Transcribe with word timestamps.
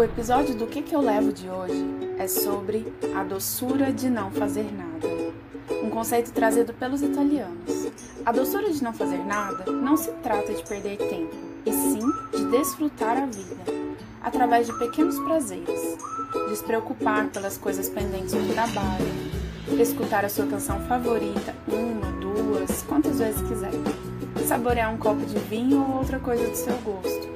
O 0.00 0.02
episódio 0.02 0.54
do 0.54 0.66
que, 0.66 0.80
que 0.80 0.96
eu 0.96 1.00
levo 1.02 1.30
de 1.30 1.46
hoje 1.50 1.84
é 2.18 2.26
sobre 2.26 2.90
a 3.14 3.22
doçura 3.22 3.92
de 3.92 4.08
não 4.08 4.30
fazer 4.30 4.64
nada, 4.72 5.06
um 5.84 5.90
conceito 5.90 6.32
trazido 6.32 6.72
pelos 6.72 7.02
italianos. 7.02 7.92
A 8.24 8.32
doçura 8.32 8.70
de 8.70 8.82
não 8.82 8.94
fazer 8.94 9.18
nada 9.18 9.70
não 9.70 9.98
se 9.98 10.10
trata 10.22 10.54
de 10.54 10.62
perder 10.62 10.96
tempo, 10.96 11.36
e 11.66 11.70
sim 11.70 12.00
de 12.34 12.46
desfrutar 12.46 13.18
a 13.18 13.26
vida, 13.26 13.62
através 14.22 14.68
de 14.68 14.78
pequenos 14.78 15.18
prazeres, 15.18 15.98
despreocupar 16.48 17.28
pelas 17.28 17.58
coisas 17.58 17.90
pendentes 17.90 18.32
do 18.32 18.54
trabalho, 18.54 19.04
escutar 19.78 20.24
a 20.24 20.30
sua 20.30 20.46
canção 20.46 20.80
favorita 20.86 21.54
uma, 21.68 22.10
duas, 22.12 22.82
quantas 22.84 23.18
vezes 23.18 23.42
quiser, 23.42 23.72
saborear 24.46 24.94
um 24.94 24.96
copo 24.96 25.26
de 25.26 25.38
vinho 25.40 25.86
ou 25.86 25.98
outra 25.98 26.18
coisa 26.18 26.48
do 26.48 26.56
seu 26.56 26.78
gosto, 26.78 27.29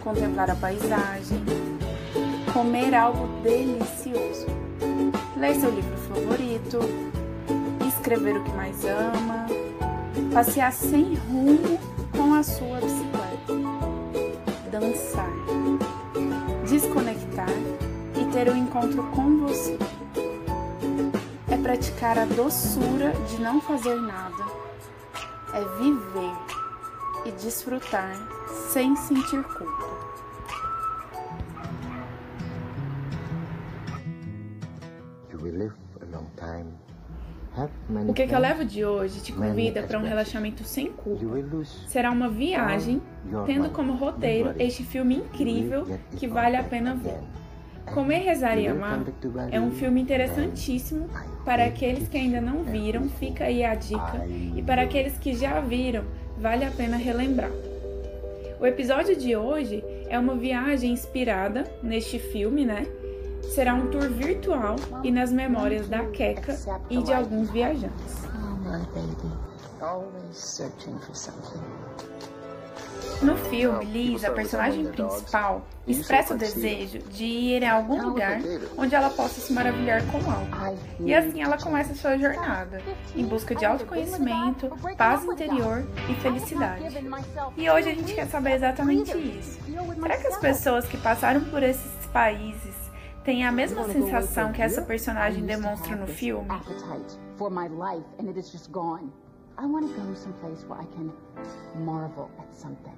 contemplar 0.00 0.50
a 0.50 0.54
paisagem, 0.54 1.42
comer 2.52 2.94
algo 2.94 3.26
delicioso, 3.42 4.46
ler 5.36 5.54
seu 5.54 5.70
livro 5.70 5.96
favorito, 6.08 6.78
escrever 7.86 8.36
o 8.36 8.44
que 8.44 8.52
mais 8.52 8.84
ama, 8.84 9.46
passear 10.32 10.72
sem 10.72 11.14
rumo 11.14 11.78
com 12.16 12.34
a 12.34 12.42
sua 12.42 12.80
bicicleta, 12.80 13.52
dançar, 14.70 15.30
desconectar 16.68 17.50
e 18.20 18.24
ter 18.32 18.50
um 18.50 18.56
encontro 18.56 19.02
com 19.14 19.46
você. 19.46 19.78
É 21.50 21.56
praticar 21.56 22.18
a 22.18 22.24
doçura 22.24 23.12
de 23.28 23.40
não 23.40 23.60
fazer 23.60 23.94
nada, 23.94 24.44
é 25.54 25.60
viver 25.78 26.57
e 27.28 27.32
desfrutar 27.32 28.16
sem 28.72 28.96
sentir 28.96 29.42
culpa. 29.42 29.98
O 38.08 38.14
que, 38.14 38.26
que 38.26 38.34
eu 38.34 38.38
levo 38.38 38.64
de 38.64 38.84
hoje 38.84 39.20
te 39.20 39.32
convida 39.32 39.82
para 39.82 39.98
um 39.98 40.02
relaxamento 40.02 40.62
sem 40.64 40.92
culpa. 40.92 41.24
Será 41.86 42.10
uma 42.10 42.28
viagem, 42.28 43.02
tendo 43.46 43.70
como 43.70 43.94
roteiro 43.94 44.54
este 44.58 44.84
filme 44.84 45.16
incrível 45.16 45.86
que 46.16 46.26
vale 46.26 46.56
a 46.56 46.62
pena 46.62 46.94
ver. 46.94 47.20
Comer, 47.92 48.18
Rezar 48.18 48.58
e 48.58 48.68
Amar 48.68 49.02
é 49.50 49.58
um 49.58 49.70
filme 49.70 50.00
interessantíssimo 50.00 51.08
para 51.44 51.64
aqueles 51.64 52.08
que 52.08 52.18
ainda 52.18 52.40
não 52.40 52.62
viram, 52.62 53.08
fica 53.08 53.44
aí 53.44 53.64
a 53.64 53.74
dica, 53.74 54.26
e 54.28 54.62
para 54.62 54.82
aqueles 54.82 55.16
que 55.18 55.34
já 55.34 55.60
viram, 55.60 56.04
vale 56.40 56.64
a 56.64 56.70
pena 56.70 56.96
relembrar. 56.96 57.50
O 58.60 58.66
episódio 58.66 59.16
de 59.16 59.36
hoje 59.36 59.84
é 60.08 60.18
uma 60.18 60.34
viagem 60.34 60.92
inspirada 60.92 61.64
neste 61.82 62.18
filme, 62.18 62.64
né? 62.64 62.86
Será 63.54 63.74
um 63.74 63.88
tour 63.90 64.10
virtual 64.10 64.76
e 65.02 65.10
nas 65.10 65.32
memórias 65.32 65.88
da 65.88 66.04
Keka 66.06 66.56
e 66.90 67.02
de 67.02 67.12
alguns 67.12 67.50
viajantes. 67.50 68.24
No 73.20 73.36
filme, 73.36 73.84
Liz, 73.84 74.24
a 74.24 74.30
personagem 74.30 74.86
principal, 74.86 75.66
expressa 75.86 76.34
o 76.34 76.38
desejo 76.38 76.98
de 76.98 77.24
ir 77.24 77.64
a 77.64 77.74
algum 77.74 78.00
lugar 78.00 78.40
onde 78.76 78.94
ela 78.94 79.10
possa 79.10 79.40
se 79.40 79.52
maravilhar 79.52 80.02
com 80.06 80.18
algo. 80.30 80.78
E 81.00 81.12
assim 81.14 81.42
ela 81.42 81.58
começa 81.58 81.94
sua 81.94 82.16
jornada, 82.16 82.80
em 83.16 83.24
busca 83.24 83.54
de 83.54 83.64
autoconhecimento, 83.64 84.70
paz 84.96 85.24
interior 85.24 85.84
e 86.08 86.14
felicidade. 86.16 86.84
E 87.56 87.68
hoje 87.68 87.88
a 87.90 87.94
gente 87.94 88.14
quer 88.14 88.26
saber 88.26 88.52
exatamente 88.52 89.16
isso. 89.16 89.58
Será 90.00 90.16
que 90.16 90.26
as 90.26 90.38
pessoas 90.38 90.86
que 90.86 90.96
passaram 90.96 91.40
por 91.44 91.62
esses 91.62 92.06
países 92.12 92.74
têm 93.24 93.44
a 93.44 93.50
mesma 93.50 93.84
sensação 93.84 94.52
que 94.52 94.62
essa 94.62 94.82
personagem 94.82 95.44
demonstra 95.44 95.96
no 95.96 96.06
filme? 96.06 96.48
I 99.60 99.66
want 99.66 99.92
to 99.92 100.00
go 100.00 100.14
someplace 100.14 100.62
where 100.68 100.78
I 100.78 100.84
can 100.94 101.12
marvel 101.84 102.30
at 102.38 102.54
something. 102.54 102.94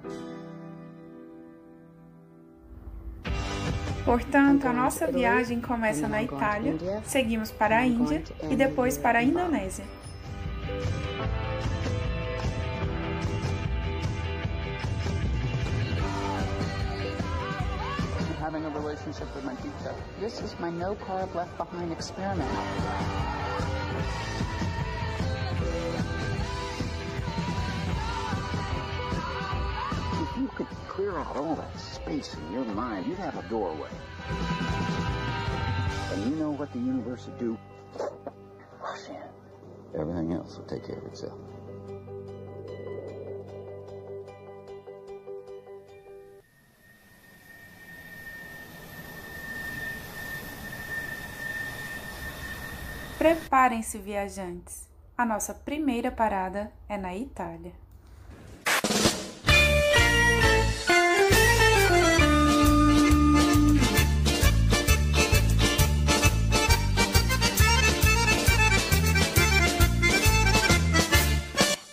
Portanto, 4.05 4.67
a 4.67 4.73
nossa 4.73 5.07
viagem 5.07 5.59
começa 5.59 6.07
na 6.07 6.21
Itália, 6.21 6.77
seguimos 7.03 7.51
para 7.51 7.79
a 7.79 7.85
Índia 7.87 8.23
e 8.47 8.55
depois 8.55 8.95
para 8.95 9.19
a 9.19 9.23
Indonésia. 9.23 9.85
having 18.39 18.65
a 18.65 18.69
relationship 18.69 19.33
with 19.35 19.45
my 19.45 19.55
pizza. 19.55 19.95
This 20.19 20.41
is 20.41 20.55
my 20.59 20.69
no 20.69 20.95
carb 20.95 21.33
left 21.33 21.57
behind 21.57 21.91
experiment. 21.91 22.49
Out 31.21 31.37
all 31.37 31.55
that 31.55 31.79
space 31.79 32.33
in 32.33 32.53
your 32.53 32.65
mind, 32.65 33.05
you'd 33.05 33.17
have 33.17 33.37
a 33.37 33.43
doorway. 33.49 33.89
And 36.11 36.25
you 36.25 36.35
know 36.37 36.51
what 36.51 36.71
the 36.73 36.79
universe 36.79 37.25
would 37.27 37.37
do? 37.37 37.57
Rush 38.81 39.09
in. 39.09 39.99
Everything 39.99 40.33
else 40.33 40.57
will 40.57 40.65
take 40.65 40.85
care 40.85 40.97
of 40.97 41.05
itself. 41.05 41.37
Preparem-se, 53.17 53.99
viajantes. 53.99 54.89
A 55.15 55.25
nossa 55.25 55.53
primeira 55.53 56.11
parada 56.11 56.71
é 56.89 56.97
na 56.97 57.15
Itália. 57.15 57.73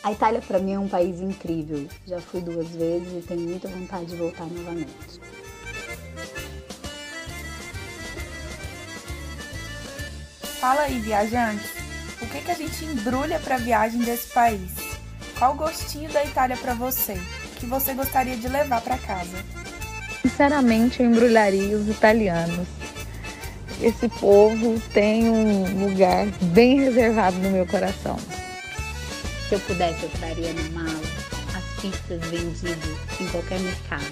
A 0.09 0.13
Itália 0.13 0.41
para 0.41 0.59
mim 0.59 0.73
é 0.73 0.79
um 0.79 0.89
país 0.89 1.21
incrível. 1.21 1.87
Já 2.07 2.19
fui 2.19 2.41
duas 2.41 2.67
vezes 2.69 3.13
e 3.13 3.27
tenho 3.29 3.43
muita 3.43 3.69
vontade 3.69 4.07
de 4.07 4.17
voltar 4.17 4.47
novamente. 4.47 5.21
Fala 10.59 10.81
aí, 10.81 10.99
viajantes. 11.01 11.73
O 12.23 12.27
que, 12.27 12.41
que 12.41 12.51
a 12.51 12.55
gente 12.55 12.87
embrulha 12.87 13.39
para 13.39 13.57
a 13.57 13.59
viagem 13.59 14.01
desse 14.01 14.33
país? 14.33 14.71
Qual 15.39 15.53
o 15.53 15.59
gostinho 15.59 16.11
da 16.11 16.25
Itália 16.25 16.57
para 16.57 16.73
você? 16.73 17.21
Que 17.57 17.67
você 17.67 17.93
gostaria 17.93 18.39
de 18.39 18.49
levar 18.49 18.81
para 18.81 18.97
casa? 18.97 19.37
Sinceramente, 20.23 21.03
eu 21.03 21.11
embrulharia 21.11 21.77
os 21.77 21.87
italianos. 21.87 22.67
Esse 23.79 24.09
povo 24.09 24.81
tem 24.95 25.29
um 25.29 25.87
lugar 25.87 26.25
bem 26.55 26.81
reservado 26.81 27.37
no 27.41 27.51
meu 27.51 27.67
coração. 27.67 28.17
Se 29.49 29.55
eu 29.55 29.61
pudesse, 29.61 30.03
eu 30.03 30.11
traria 30.11 30.53
na 30.53 30.63
mala 30.79 31.01
as 31.57 31.81
pizzas 31.81 32.21
vendidas 32.29 32.77
em 33.19 33.27
qualquer 33.29 33.59
mercado, 33.61 34.05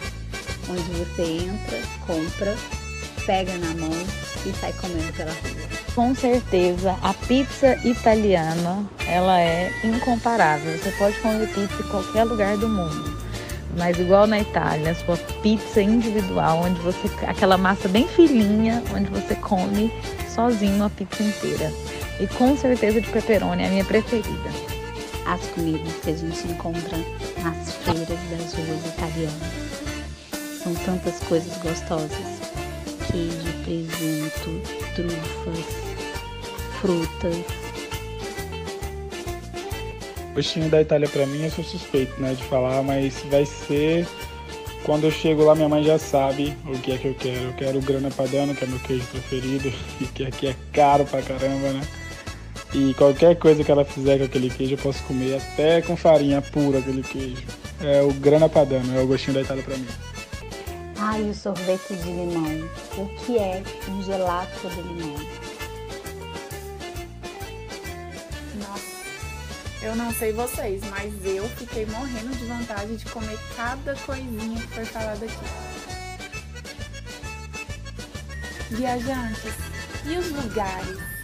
onde 0.71 0.81
você 0.93 1.23
entra, 1.45 1.79
compra, 2.07 2.57
pega 3.27 3.53
na 3.59 3.75
mão 3.75 3.93
e 4.47 4.53
sai 4.59 4.73
comendo 4.81 5.13
pela 5.13 5.31
rua. 5.31 5.77
Com 5.95 6.15
certeza, 6.15 6.97
a 7.03 7.13
pizza 7.13 7.77
italiana, 7.87 8.83
ela 9.07 9.39
é 9.39 9.71
incomparável. 9.85 10.73
Você 10.79 10.91
pode 10.93 11.19
comer 11.19 11.49
pizza 11.49 11.83
em 11.83 11.89
qualquer 11.91 12.25
lugar 12.25 12.57
do 12.57 12.69
mundo. 12.71 13.19
Mas 13.77 13.99
igual 13.99 14.27
na 14.27 14.41
Itália, 14.41 14.93
a 14.93 14.95
sua 14.95 15.19
pizza 15.43 15.83
individual, 15.83 16.63
onde 16.63 16.81
você 16.81 17.11
aquela 17.27 17.59
massa 17.59 17.89
bem 17.89 18.09
fininha, 18.09 18.83
onde 18.95 19.11
você 19.11 19.35
come 19.35 19.93
sozinho 20.35 20.83
a 20.83 20.89
pizza 20.89 21.23
inteira. 21.23 21.71
E 22.19 22.27
com 22.27 22.57
certeza 22.57 23.03
de 23.03 23.09
pepperoni 23.11 23.65
é 23.65 23.67
a 23.67 23.71
minha 23.71 23.85
preferida 23.85 24.76
as 25.27 25.41
comidas 25.49 25.93
que 26.03 26.11
a 26.11 26.17
gente 26.17 26.49
encontra 26.49 26.99
nas 27.43 27.75
feiras 27.77 28.09
das 28.09 28.55
ruas 28.55 28.87
italianas. 28.87 30.63
São 30.63 30.75
tantas 30.85 31.19
coisas 31.21 31.57
gostosas: 31.59 32.41
queijo, 33.11 33.53
presunto, 33.65 34.61
trufas, 34.95 35.65
frutas. 36.81 37.45
O 40.31 40.35
gostinho 40.35 40.69
da 40.69 40.83
Itália 40.83 41.09
para 41.09 41.27
mim, 41.27 41.45
eu 41.45 41.51
sou 41.51 41.65
suspeito, 41.65 42.21
né, 42.21 42.35
de 42.35 42.45
falar, 42.45 42.83
mas 42.83 43.23
vai 43.31 43.47
ser 43.47 44.07
quando 44.87 45.03
eu 45.03 45.11
chego 45.11 45.43
lá, 45.45 45.57
minha 45.57 45.69
mãe 45.69 45.83
já 45.83 45.99
sabe 45.99 46.57
o 46.65 46.79
que 46.79 46.93
é 46.93 46.97
que 46.97 47.09
eu 47.09 47.15
quero. 47.15 47.47
Eu 47.47 47.53
quero 47.55 47.79
o 47.79 47.83
grana 47.83 48.09
padano, 48.09 48.55
que 48.55 48.63
é 48.63 48.69
meu 48.69 48.79
queijo 48.79 49.05
preferido, 49.09 49.73
e 50.01 50.05
que 50.15 50.25
aqui 50.25 50.47
é 50.47 50.57
caro 50.73 51.05
pra 51.05 51.21
caramba, 51.23 51.73
né? 51.73 51.81
E 52.77 52.93
qualquer 52.93 53.37
coisa 53.37 53.65
que 53.65 53.73
ela 53.73 53.87
fizer 53.87 54.19
com 54.19 54.25
aquele 54.25 54.51
queijo 54.51 54.75
eu 54.75 54.79
posso 54.79 55.03
comer, 55.05 55.37
até 55.37 55.81
com 55.81 55.97
farinha 55.97 56.43
pura 56.43 56.79
aquele 56.79 57.03
queijo. 57.03 57.43
É 57.81 58.03
o 58.03 58.13
grana 58.13 58.51
padano, 58.51 58.95
é 58.95 59.03
o 59.03 59.07
gostinho 59.07 59.33
da 59.33 59.41
Itália 59.41 59.63
para 59.63 59.79
mim. 59.79 59.89
Ai, 60.99 61.23
o 61.23 61.35
sorvete 61.35 61.95
de 61.95 62.11
limão. 62.11 62.69
O 62.99 63.09
que 63.25 63.39
é 63.39 63.63
um 63.89 64.03
gelato 64.03 64.69
de 64.69 64.83
limão? 64.83 65.27
Nossa, 68.59 68.85
eu 69.81 69.97
não 69.97 70.13
sei 70.13 70.35
vocês, 70.35 70.83
mas 70.91 71.15
eu 71.25 71.49
fiquei 71.49 71.87
morrendo 71.87 72.37
de 72.37 72.45
vontade 72.45 72.95
de 72.95 73.07
comer 73.07 73.39
cada 73.57 73.95
coisinha 73.95 74.61
que 74.61 74.69
foi 74.69 74.85
falada 74.85 75.25
aqui. 75.25 75.47
Viajantes, 78.71 79.55
e 80.05 80.19
os 80.19 80.31
lugares? 80.31 81.16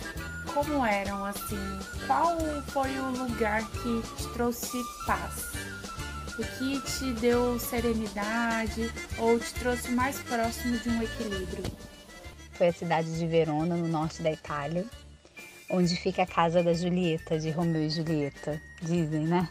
Como 0.55 0.85
eram 0.85 1.25
assim? 1.25 1.79
Qual 2.07 2.39
foi 2.69 2.99
o 2.99 3.11
lugar 3.11 3.63
que 3.71 4.03
te 4.17 4.29
trouxe 4.35 4.83
paz? 5.07 5.53
O 6.39 6.45
que 6.59 6.81
te 6.81 7.13
deu 7.21 7.59
serenidade 7.59 8.93
ou 9.19 9.39
te 9.39 9.53
trouxe 9.55 9.91
mais 9.93 10.19
próximo 10.21 10.79
de 10.79 10.91
um 10.91 11.03
equilíbrio? 11.03 11.65
Foi 12.53 12.69
a 12.69 12.73
cidade 12.73 13.19
de 13.19 13.27
Verona, 13.27 13.77
no 13.77 13.89
norte 13.89 14.23
da 14.23 14.31
Itália, 14.31 14.85
onde 15.71 15.97
fica 15.97 16.23
a 16.23 16.27
casa 16.27 16.63
da 16.63 16.75
Julieta, 16.75 17.39
de 17.39 17.51
Romeu 17.51 17.83
e 17.83 17.91
Julieta, 17.91 18.61
dizem, 18.83 19.27
né? 19.27 19.49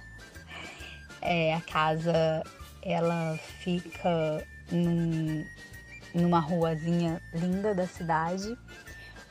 É, 1.19 1.53
a 1.55 1.61
casa, 1.61 2.43
ela 2.83 3.39
fica 3.63 4.45
num, 4.71 5.45
numa 6.13 6.39
ruazinha 6.39 7.21
linda 7.33 7.73
da 7.73 7.87
cidade, 7.87 8.55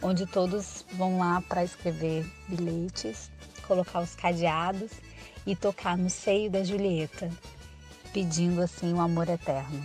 onde 0.03 0.27
todos 0.27 0.85
vão 0.93 1.19
lá 1.19 1.43
para 1.43 1.65
escrever 1.65 2.25
bilhetes, 2.49 3.31
colocar 3.67 4.01
os 4.01 4.15
cadeados 4.15 4.91
e 5.47 5.55
tocar 5.55 5.97
no 5.97 6.11
seio 6.11 6.51
da 6.51 6.63
Julieta, 6.63 7.31
pedindo 8.13 8.63
assim 8.63 8.93
o 8.93 8.97
um 8.97 9.01
amor 9.01 9.29
eterno. 9.29 9.83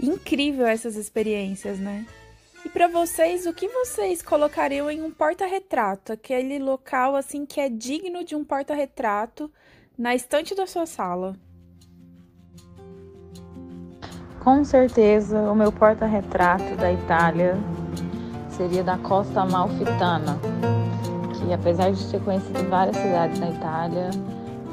Incrível 0.00 0.66
essas 0.66 0.94
experiências, 0.94 1.78
né? 1.78 2.06
E 2.64 2.68
para 2.68 2.86
vocês, 2.86 3.46
o 3.46 3.52
que 3.52 3.66
vocês 3.68 4.22
colocariam 4.22 4.90
em 4.90 5.02
um 5.02 5.10
porta-retrato, 5.10 6.12
aquele 6.12 6.58
local 6.58 7.16
assim 7.16 7.44
que 7.44 7.60
é 7.60 7.68
digno 7.68 8.24
de 8.24 8.36
um 8.36 8.44
porta-retrato 8.44 9.50
na 9.96 10.14
estante 10.14 10.54
da 10.54 10.66
sua 10.66 10.86
sala? 10.86 11.36
Com 14.48 14.64
certeza, 14.64 15.38
o 15.38 15.54
meu 15.54 15.70
porta-retrato 15.70 16.74
da 16.76 16.90
Itália 16.90 17.54
seria 18.48 18.82
da 18.82 18.96
Costa 18.96 19.42
Amalfitana, 19.42 20.38
que 21.34 21.52
apesar 21.52 21.92
de 21.92 22.02
ter 22.06 22.18
conhecido 22.22 22.66
várias 22.70 22.96
cidades 22.96 23.38
na 23.38 23.50
Itália, 23.50 24.08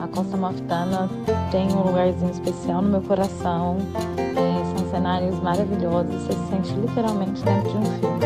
a 0.02 0.08
Costa 0.08 0.38
Amalfitana 0.38 1.10
tem 1.52 1.70
um 1.74 1.82
lugarzinho 1.82 2.32
especial 2.32 2.82
no 2.82 2.88
meu 2.88 3.02
coração. 3.02 3.76
É, 4.18 4.78
são 4.78 4.90
cenários 4.92 5.38
maravilhosos, 5.42 6.24
você 6.24 6.32
se 6.32 6.48
sente 6.48 6.74
literalmente 6.76 7.44
dentro 7.44 7.70
de 7.70 7.78
um 7.78 7.86
filme. 8.00 8.26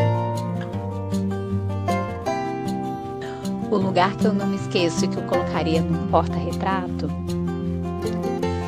O 3.72 3.76
lugar 3.76 4.14
que 4.14 4.24
eu 4.24 4.32
não 4.32 4.46
me 4.46 4.54
esqueço 4.54 5.04
e 5.04 5.08
que 5.08 5.16
eu 5.16 5.24
colocaria 5.24 5.82
no 5.82 6.06
porta-retrato 6.10 7.10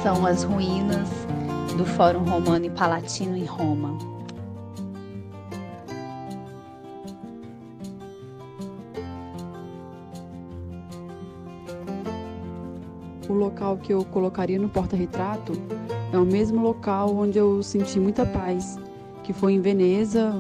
são 0.03 0.27
as 0.27 0.43
ruínas 0.43 1.23
do 1.77 1.85
Fórum 1.85 2.25
Romano 2.25 2.67
e 2.67 2.71
Palatino 2.71 3.37
em 3.37 3.45
Roma. 3.45 4.13
o 13.33 13.35
local 13.35 13.79
que 13.79 13.93
eu 13.93 14.05
colocaria 14.05 14.59
no 14.59 14.69
porta-retrato 14.69 15.53
é 16.13 16.19
o 16.19 16.25
mesmo 16.25 16.63
local 16.63 17.17
onde 17.17 17.39
eu 17.39 17.63
senti 17.63 17.99
muita 17.99 18.27
paz, 18.27 18.79
que 19.25 19.33
foi 19.33 19.55
em 19.55 19.61
Veneza, 19.61 20.35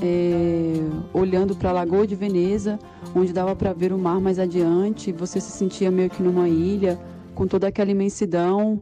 é, 0.00 0.74
olhando 1.12 1.56
para 1.56 1.70
a 1.70 1.72
Lagoa 1.72 2.06
de 2.06 2.14
Veneza, 2.14 2.78
onde 3.14 3.32
dava 3.32 3.56
para 3.56 3.72
ver 3.72 3.92
o 3.92 3.98
mar 3.98 4.20
mais 4.20 4.38
adiante, 4.38 5.10
você 5.10 5.40
se 5.40 5.50
sentia 5.50 5.90
meio 5.90 6.08
que 6.08 6.22
numa 6.22 6.48
ilha, 6.48 6.98
com 7.34 7.46
toda 7.46 7.66
aquela 7.66 7.90
imensidão. 7.90 8.80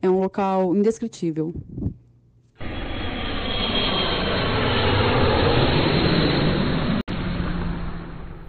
É 0.00 0.10
um 0.10 0.20
local 0.20 0.74
indescritível. 0.74 1.54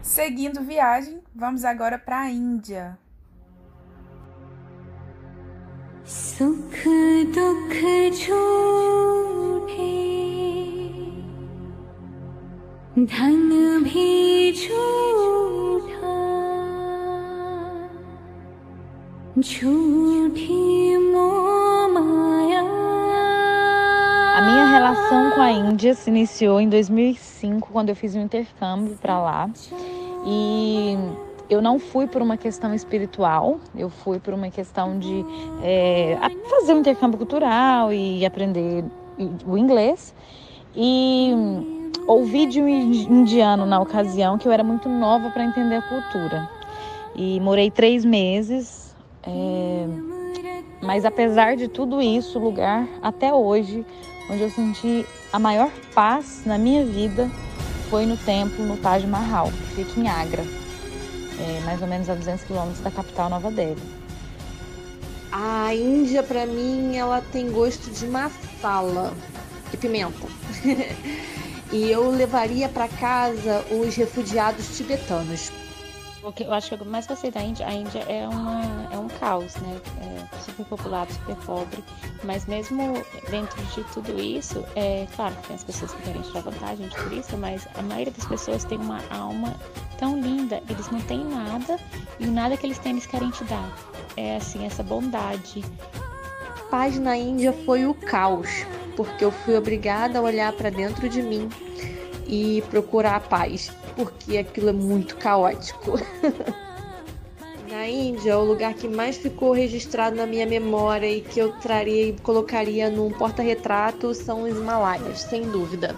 Seguindo 0.01 0.61
viagem, 0.61 1.21
vamos 1.33 1.63
agora 1.65 1.97
para 1.97 2.21
a 2.21 2.29
Índia. 2.29 2.97
सुख 6.05 6.73
दुख 7.35 7.73
झूठे 8.19 9.93
धन 12.97 13.83
भी 13.83 14.51
झूठा 14.51 15.66
A 24.36 24.40
minha 24.42 24.66
relação 24.66 25.30
com 25.30 25.40
a 25.40 25.52
Índia 25.52 25.94
se 25.94 26.10
iniciou 26.10 26.60
em 26.60 26.68
2005, 26.68 27.68
quando 27.70 27.90
eu 27.90 27.96
fiz 27.96 28.16
um 28.16 28.20
intercâmbio 28.20 28.96
para 29.00 29.18
lá. 29.20 29.50
E 30.26 30.96
eu 31.48 31.62
não 31.62 31.78
fui 31.78 32.06
por 32.06 32.20
uma 32.20 32.36
questão 32.36 32.74
espiritual, 32.74 33.60
eu 33.76 33.88
fui 33.88 34.18
por 34.18 34.34
uma 34.34 34.50
questão 34.50 34.98
de 34.98 35.24
é, 35.62 36.18
fazer 36.50 36.74
um 36.74 36.80
intercâmbio 36.80 37.16
cultural 37.16 37.92
e 37.92 38.26
aprender 38.26 38.84
o 39.46 39.56
inglês. 39.56 40.14
E 40.74 41.32
ouvi 42.06 42.46
de 42.46 42.60
um 42.60 42.68
indiano 42.68 43.66
na 43.66 43.80
ocasião 43.80 44.36
que 44.36 44.48
eu 44.48 44.52
era 44.52 44.64
muito 44.64 44.88
nova 44.88 45.30
para 45.30 45.44
entender 45.44 45.76
a 45.76 45.82
cultura. 45.82 46.58
E 47.14 47.40
morei 47.40 47.68
três 47.68 48.04
meses, 48.04 48.77
é, 49.28 49.86
mas 50.82 51.04
apesar 51.04 51.56
de 51.56 51.68
tudo 51.68 52.00
isso, 52.00 52.38
o 52.38 52.42
lugar 52.42 52.88
até 53.02 53.32
hoje 53.32 53.84
onde 54.30 54.42
eu 54.42 54.50
senti 54.50 55.06
a 55.32 55.38
maior 55.38 55.70
paz 55.94 56.42
na 56.44 56.58
minha 56.58 56.84
vida 56.84 57.30
foi 57.90 58.06
no 58.06 58.16
templo 58.16 58.64
no 58.64 58.76
Taj 58.76 59.06
Mahal, 59.06 59.50
que 59.50 59.84
fica 59.84 60.00
em 60.00 60.08
Agra 60.08 60.44
é, 61.38 61.60
mais 61.64 61.80
ou 61.80 61.88
menos 61.88 62.08
a 62.08 62.14
200 62.14 62.44
quilômetros 62.44 62.80
da 62.80 62.90
capital 62.90 63.30
Nova 63.30 63.50
Delhi. 63.50 63.80
A 65.30 65.74
Índia, 65.74 66.22
para 66.22 66.46
mim, 66.46 66.96
ela 66.96 67.22
tem 67.32 67.50
gosto 67.50 67.90
de 67.90 68.06
massala 68.06 69.12
e 69.72 69.76
pimenta. 69.76 70.26
e 71.70 71.90
eu 71.90 72.10
levaria 72.10 72.68
para 72.68 72.88
casa 72.88 73.64
os 73.70 73.94
refugiados 73.94 74.76
tibetanos. 74.76 75.52
O 76.22 76.32
que 76.32 76.42
eu 76.42 76.52
acho 76.52 76.68
que 76.68 76.82
eu 76.82 76.84
mais 76.84 77.06
gostei 77.06 77.30
da 77.30 77.40
Índia, 77.40 77.66
a 77.66 77.72
Índia 77.72 78.00
é, 78.00 78.26
uma, 78.26 78.88
é 78.92 78.98
um 78.98 79.06
caos, 79.06 79.54
né? 79.56 79.80
É 80.02 80.38
super 80.40 80.64
populado, 80.64 81.12
super 81.12 81.36
pobre. 81.36 81.84
Mas 82.24 82.46
mesmo 82.46 82.94
dentro 83.30 83.62
de 83.66 83.84
tudo 83.92 84.20
isso, 84.20 84.64
é 84.74 85.06
claro 85.14 85.34
que 85.36 85.48
tem 85.48 85.56
as 85.56 85.64
pessoas 85.64 85.92
que 85.92 86.02
querem 86.02 86.20
tirar 86.22 86.40
vantagem 86.40 86.88
de 86.88 86.96
turista, 86.96 87.36
mas 87.36 87.68
a 87.76 87.82
maioria 87.82 88.12
das 88.12 88.26
pessoas 88.26 88.64
tem 88.64 88.78
uma 88.78 89.00
alma 89.10 89.54
tão 89.96 90.20
linda, 90.20 90.60
eles 90.68 90.90
não 90.90 91.00
têm 91.02 91.24
nada 91.24 91.78
e 92.18 92.26
nada 92.26 92.56
que 92.56 92.66
eles 92.66 92.78
têm 92.78 92.92
eles 92.92 93.06
querem 93.06 93.30
te 93.30 93.44
dar. 93.44 93.72
É 94.16 94.36
assim, 94.36 94.66
essa 94.66 94.82
bondade. 94.82 95.64
Paz 96.68 96.98
na 96.98 97.16
Índia 97.16 97.52
foi 97.64 97.86
o 97.86 97.94
caos, 97.94 98.48
porque 98.96 99.24
eu 99.24 99.30
fui 99.30 99.56
obrigada 99.56 100.18
a 100.18 100.22
olhar 100.22 100.52
para 100.52 100.68
dentro 100.68 101.08
de 101.08 101.22
mim 101.22 101.48
e 102.28 102.62
procurar 102.70 103.16
a 103.16 103.20
paz, 103.20 103.72
porque 103.96 104.36
aquilo 104.36 104.68
é 104.68 104.72
muito 104.72 105.16
caótico. 105.16 105.98
na 107.68 107.86
Índia, 107.86 108.38
o 108.38 108.44
lugar 108.44 108.74
que 108.74 108.88
mais 108.88 109.16
ficou 109.16 109.52
registrado 109.52 110.16
na 110.16 110.26
minha 110.26 110.46
memória 110.46 111.06
e 111.06 111.20
que 111.20 111.38
eu 111.38 111.52
traria 111.52 112.08
e 112.08 112.12
colocaria 112.20 112.90
num 112.90 113.10
porta-retrato 113.10 114.14
são 114.14 114.42
os 114.42 114.56
Himalaias, 114.56 115.20
sem 115.20 115.42
dúvida. 115.42 115.94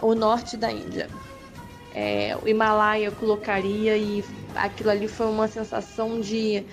O 0.00 0.14
norte 0.14 0.56
da 0.56 0.70
Índia. 0.70 1.08
É, 1.94 2.36
o 2.42 2.48
Himalaia 2.48 3.06
eu 3.06 3.12
colocaria 3.12 3.96
e 3.96 4.24
aquilo 4.54 4.90
ali 4.90 5.08
foi 5.08 5.26
uma 5.26 5.48
sensação 5.48 6.20
de 6.20 6.64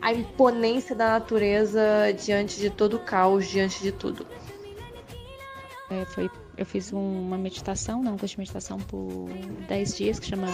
a 0.00 0.12
imponência 0.12 0.94
da 0.94 1.10
natureza 1.10 2.12
diante 2.12 2.58
de 2.58 2.68
todo 2.68 2.94
o 2.94 2.98
caos, 2.98 3.46
diante 3.46 3.82
de 3.82 3.92
tudo. 3.92 4.26
É, 5.90 6.04
foi 6.06 6.30
eu 6.56 6.66
fiz 6.66 6.92
uma 6.92 7.38
meditação, 7.38 8.02
né, 8.02 8.10
um 8.10 8.16
curso 8.16 8.34
de 8.34 8.40
meditação 8.40 8.78
por 8.78 9.28
10 9.68 9.96
dias, 9.96 10.18
que 10.18 10.26
chama 10.26 10.46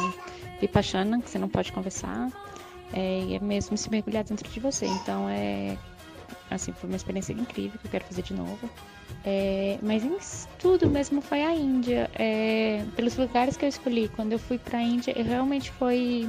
Vipassana, 0.61 1.21
que 1.21 1.31
você 1.31 1.39
não 1.39 1.49
pode 1.49 1.73
conversar, 1.73 2.31
é, 2.93 3.21
e 3.21 3.35
é 3.35 3.41
mesmo 3.41 3.77
se 3.77 3.91
mergulhar 3.91 4.25
dentro 4.25 4.49
de 4.49 4.61
você. 4.61 4.87
Então, 4.87 5.29
é 5.29 5.77
assim, 6.51 6.73
foi 6.73 6.89
uma 6.89 6.97
experiência 6.97 7.33
incrível 7.33 7.79
que 7.79 7.87
eu 7.87 7.91
quero 7.91 8.05
fazer 8.05 8.23
de 8.23 8.35
novo. 8.35 8.71
É, 9.25 9.79
mas 9.83 10.05
em 10.05 10.17
tudo 10.59 10.89
mesmo 10.89 11.21
foi 11.21 11.43
a 11.43 11.55
Índia. 11.55 12.11
É, 12.15 12.85
pelos 12.97 13.17
lugares 13.17 13.57
que 13.57 13.65
eu 13.65 13.69
escolhi, 13.69 14.09
quando 14.09 14.33
eu 14.33 14.39
fui 14.39 14.59
para 14.59 14.79
a 14.79 14.83
Índia, 14.83 15.13
eu 15.17 15.25
realmente 15.25 15.71
foi 15.73 16.29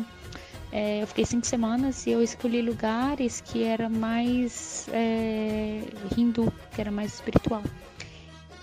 é, 0.72 1.02
eu 1.02 1.08
fiquei 1.08 1.26
cinco 1.26 1.46
semanas 1.46 2.06
e 2.06 2.12
eu 2.12 2.22
escolhi 2.22 2.62
lugares 2.62 3.42
que 3.42 3.64
era 3.64 3.90
mais 3.90 4.88
é, 4.92 5.82
hindu, 6.18 6.52
que 6.76 6.82
era 6.82 6.92
mais 6.92 7.14
espiritual. 7.16 7.64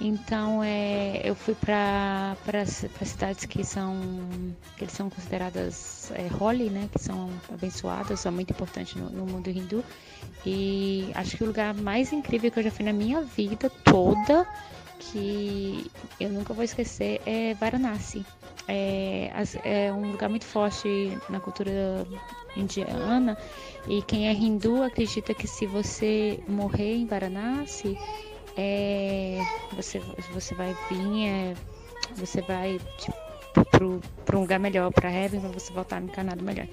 Então 0.01 0.63
é, 0.63 1.23
eu 1.25 1.35
fui 1.35 1.55
para 1.55 2.37
cidades 3.03 3.47
que 3.47 3.65
são 3.65 3.97
que 4.77 4.87
são 4.91 5.09
consideradas 5.09 6.13
é, 6.13 6.29
holy, 6.39 6.69
né, 6.69 6.89
que 6.93 7.03
são 7.03 7.31
abençoadas, 7.53 8.21
são 8.21 8.31
muito 8.31 8.51
importantes 8.51 8.95
no, 8.95 9.09
no, 9.09 9.25
mundo 9.25 9.49
hindu. 9.49 9.83
E 10.45 11.11
acho 11.15 11.37
que 11.37 11.45
o 11.45 11.47
lugar 11.47 11.73
mais 11.75 12.13
incrível 12.13 12.51
que 12.51 12.59
eu 12.59 12.65
já 12.65 12.71
fui 12.71 12.85
na 12.85 12.93
minha 12.93 13.23
vida 13.23 13.71
toda, 13.85 14.47
que 14.99 15.91
eu 16.21 16.29
nunca 16.29 16.53
vou 16.53 16.63
esquecer, 16.63 17.23
é 17.25 17.55
Varanasi. 17.55 18.25
É, 18.69 19.31
é 19.65 19.93
um 19.93 20.11
lugar 20.11 20.29
muito 20.29 20.45
forte 20.45 21.17
na 21.31 21.41
cultura 21.41 22.07
indiana 22.57 23.39
e 23.87 24.03
quem 24.03 24.29
é 24.29 24.33
hindu 24.33 24.83
acredita 24.83 25.33
que 25.33 25.47
se 25.47 25.67
você 25.67 26.41
morrer 26.49 26.97
em 26.97 27.07
Varanasi 27.07 27.97
é, 28.57 29.41
você, 29.75 30.01
você 30.33 30.55
vai 30.55 30.77
vir, 30.89 31.27
é, 31.29 31.55
você 32.17 32.41
vai 32.43 32.81
tipo, 32.99 33.17
para 34.25 34.37
um 34.37 34.41
lugar 34.41 34.59
melhor, 34.59 34.91
para 34.93 35.11
Heaven, 35.11 35.41
para 35.41 35.51
você 35.51 35.73
voltar 35.73 36.03
encarnado 36.03 36.43
melhor. 36.43 36.67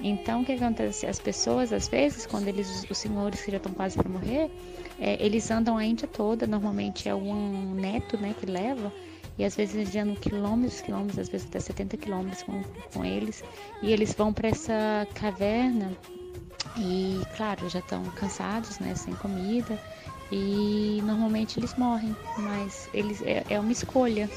Então, 0.00 0.42
o 0.42 0.44
que 0.44 0.52
acontece? 0.52 1.06
As 1.06 1.18
pessoas, 1.18 1.72
às 1.72 1.88
vezes, 1.88 2.26
quando 2.26 2.48
eles, 2.48 2.86
os 2.88 2.98
senhores 2.98 3.40
que 3.42 3.50
já 3.50 3.56
estão 3.56 3.72
quase 3.72 3.96
para 3.96 4.08
morrer, 4.08 4.50
é, 5.00 5.16
eles 5.24 5.50
andam 5.50 5.76
a 5.76 5.84
Índia 5.84 6.08
toda, 6.08 6.46
normalmente 6.46 7.08
é 7.08 7.14
um 7.14 7.74
neto 7.74 8.16
né, 8.16 8.34
que 8.38 8.46
leva, 8.46 8.92
e 9.36 9.44
às 9.44 9.56
vezes 9.56 9.74
eles 9.76 9.96
andam 9.96 10.16
quilômetros, 10.16 10.80
quilômetros, 10.80 11.18
às 11.18 11.28
vezes 11.28 11.46
até 11.46 11.60
70 11.60 11.96
quilômetros 11.96 12.42
com, 12.42 12.62
com 12.92 13.04
eles, 13.04 13.42
e 13.82 13.92
eles 13.92 14.12
vão 14.14 14.32
para 14.32 14.48
essa 14.48 15.06
caverna 15.14 15.92
e, 16.76 17.20
claro, 17.36 17.68
já 17.68 17.78
estão 17.78 18.04
cansados, 18.10 18.78
né, 18.78 18.94
sem 18.94 19.14
comida, 19.14 19.78
e 20.30 21.00
normalmente 21.04 21.58
eles 21.58 21.74
morrem, 21.74 22.14
mas 22.36 22.88
eles 22.92 23.22
é, 23.22 23.44
é 23.48 23.60
uma 23.60 23.72
escolha 23.72 24.28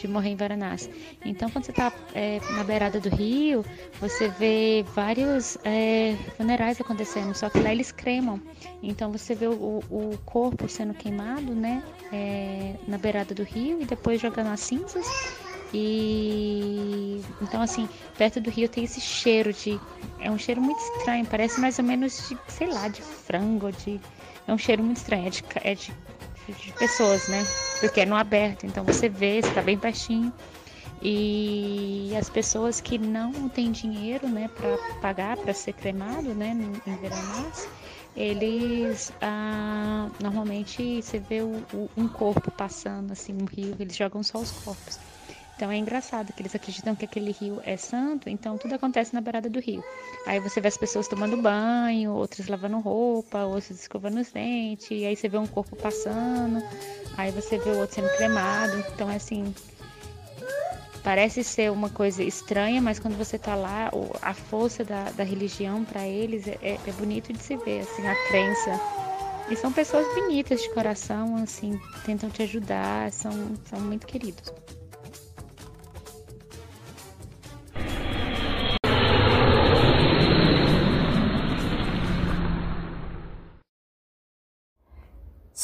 de 0.00 0.08
morrer 0.08 0.30
em 0.30 0.36
Varanasi. 0.36 0.90
Então, 1.24 1.50
quando 1.50 1.64
você 1.64 1.72
está 1.72 1.92
é, 2.14 2.40
na 2.56 2.64
beirada 2.64 2.98
do 2.98 3.10
rio, 3.10 3.64
você 4.00 4.28
vê 4.28 4.84
vários 4.94 5.58
é, 5.62 6.16
funerais 6.36 6.80
acontecendo, 6.80 7.34
só 7.34 7.50
que 7.50 7.60
lá 7.60 7.70
eles 7.70 7.92
cremam. 7.92 8.40
Então, 8.82 9.12
você 9.12 9.34
vê 9.34 9.46
o, 9.46 9.82
o 9.90 10.18
corpo 10.24 10.66
sendo 10.68 10.94
queimado, 10.94 11.54
né, 11.54 11.82
é, 12.10 12.74
na 12.88 12.96
beirada 12.96 13.34
do 13.34 13.42
rio 13.42 13.82
e 13.82 13.84
depois 13.84 14.20
jogando 14.20 14.48
as 14.48 14.60
cinzas. 14.60 15.06
E 15.72 17.20
então, 17.40 17.62
assim, 17.62 17.88
perto 18.16 18.40
do 18.40 18.50
rio 18.50 18.68
tem 18.68 18.84
esse 18.84 19.00
cheiro 19.00 19.52
de. 19.52 19.78
É 20.18 20.30
um 20.30 20.36
cheiro 20.36 20.60
muito 20.60 20.78
estranho, 20.80 21.24
parece 21.26 21.60
mais 21.60 21.78
ou 21.78 21.84
menos 21.84 22.28
de, 22.28 22.38
sei 22.48 22.66
lá, 22.66 22.88
de 22.88 23.00
frango, 23.00 23.70
de 23.70 24.00
é 24.50 24.54
um 24.54 24.58
cheiro 24.58 24.82
muito 24.82 24.96
estranho, 24.96 25.26
é 25.26 25.30
de, 25.30 25.44
é 25.62 25.74
de, 25.74 25.92
de 26.52 26.72
pessoas, 26.72 27.28
né? 27.28 27.44
Porque 27.80 28.00
é 28.00 28.06
no 28.06 28.16
aberto, 28.16 28.66
então 28.66 28.84
você 28.84 29.08
vê, 29.08 29.38
está 29.38 29.62
bem 29.62 29.78
pertinho. 29.78 30.32
E 31.02 32.12
as 32.18 32.28
pessoas 32.28 32.80
que 32.80 32.98
não 32.98 33.48
têm 33.48 33.70
dinheiro, 33.70 34.28
né, 34.28 34.48
para 34.48 34.76
pagar 35.00 35.36
para 35.36 35.54
ser 35.54 35.72
cremado, 35.72 36.34
né, 36.34 36.54
em 36.86 36.96
Veranás, 36.96 37.66
eles 38.14 39.10
ah, 39.22 40.10
normalmente 40.20 41.00
você 41.00 41.18
vê 41.18 41.40
o, 41.40 41.62
o, 41.72 41.88
um 41.96 42.06
corpo 42.08 42.50
passando 42.50 43.12
assim 43.12 43.32
no 43.32 43.46
rio, 43.46 43.74
eles 43.78 43.96
jogam 43.96 44.22
só 44.22 44.38
os 44.40 44.50
corpos. 44.50 44.98
Então 45.60 45.70
é 45.70 45.76
engraçado 45.76 46.32
que 46.32 46.40
eles 46.40 46.54
acreditam 46.54 46.96
que 46.96 47.04
aquele 47.04 47.32
rio 47.32 47.60
é 47.66 47.76
santo, 47.76 48.30
então 48.30 48.56
tudo 48.56 48.76
acontece 48.76 49.12
na 49.12 49.20
beirada 49.20 49.50
do 49.50 49.60
rio. 49.60 49.84
Aí 50.26 50.40
você 50.40 50.58
vê 50.58 50.68
as 50.68 50.76
pessoas 50.78 51.06
tomando 51.06 51.36
banho, 51.36 52.12
outras 52.12 52.48
lavando 52.48 52.78
roupa, 52.78 53.44
outras 53.44 53.78
escovando 53.78 54.18
os 54.20 54.32
dentes, 54.32 54.90
e 54.90 55.04
aí 55.04 55.14
você 55.14 55.28
vê 55.28 55.36
um 55.36 55.46
corpo 55.46 55.76
passando, 55.76 56.62
aí 57.14 57.30
você 57.30 57.58
vê 57.58 57.72
o 57.72 57.78
outro 57.78 57.96
sendo 57.96 58.08
cremado. 58.16 58.82
Então 58.94 59.10
é 59.10 59.16
assim, 59.16 59.54
parece 61.04 61.44
ser 61.44 61.70
uma 61.70 61.90
coisa 61.90 62.22
estranha, 62.22 62.80
mas 62.80 62.98
quando 62.98 63.18
você 63.18 63.38
tá 63.38 63.54
lá, 63.54 63.90
a 64.22 64.32
força 64.32 64.82
da, 64.82 65.10
da 65.10 65.24
religião 65.24 65.84
para 65.84 66.06
eles 66.06 66.48
é, 66.48 66.58
é, 66.62 66.78
é, 66.86 66.92
bonito 66.92 67.34
de 67.34 67.42
se 67.42 67.54
ver, 67.58 67.80
assim, 67.80 68.06
a 68.06 68.14
crença. 68.28 68.80
E 69.50 69.56
são 69.56 69.70
pessoas 69.70 70.06
bonitas 70.14 70.62
de 70.62 70.72
coração, 70.72 71.36
assim, 71.36 71.78
tentam 72.06 72.30
te 72.30 72.44
ajudar, 72.44 73.12
são, 73.12 73.32
são 73.66 73.78
muito 73.78 74.06
queridos. 74.06 74.50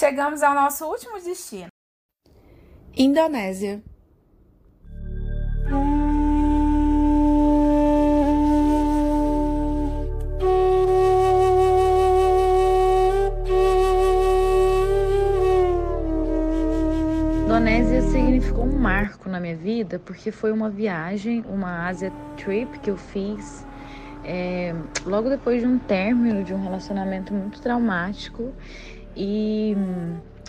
Chegamos 0.07 0.41
ao 0.41 0.55
nosso 0.55 0.87
último 0.87 1.21
destino: 1.21 1.67
Indonésia. 2.97 3.83
Indonésia 17.45 18.01
significou 18.03 18.65
um 18.65 18.79
marco 18.79 19.29
na 19.29 19.41
minha 19.41 19.57
vida 19.57 19.99
porque 19.99 20.31
foi 20.31 20.53
uma 20.53 20.71
viagem, 20.71 21.45
uma 21.49 21.89
Asia 21.89 22.13
Trip 22.37 22.79
que 22.79 22.91
eu 22.91 22.97
fiz 22.97 23.67
é, 24.27 24.75
logo 25.05 25.29
depois 25.29 25.63
de 25.63 25.69
um 25.69 25.79
término 25.79 26.43
de 26.43 26.53
um 26.53 26.61
relacionamento 26.61 27.33
muito 27.33 27.61
traumático 27.61 28.53
e 29.17 29.77